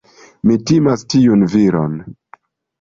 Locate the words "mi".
0.51-0.55